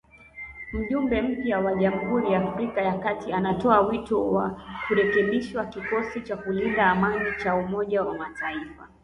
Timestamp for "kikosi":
5.65-6.21